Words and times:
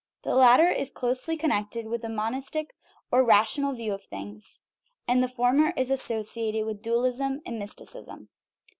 The 0.23 0.33
latter 0.33 0.67
is 0.67 0.89
closely 0.89 1.37
connected 1.37 1.85
with 1.85 2.01
the 2.01 2.09
monistic, 2.09 2.73
or 3.11 3.23
rational, 3.23 3.73
view 3.73 3.93
of 3.93 4.03
things, 4.03 4.61
and 5.07 5.21
the 5.21 5.27
former 5.27 5.73
is 5.77 5.91
associated 5.91 6.65
with 6.65 6.81
dualism 6.81 7.39
and 7.45 7.59
mysticism. 7.59 8.29